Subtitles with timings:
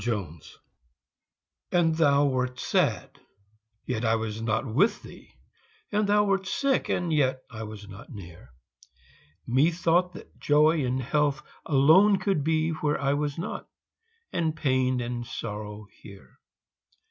[1.71, 3.19] And thou wert sad
[3.85, 5.31] yet I was not with thee;
[5.91, 8.49] And thou wert sick, and yet I was not near;
[9.45, 13.69] Methought that Joy and Health alone could be Where I was not
[14.33, 16.39] and pain and sorrow here!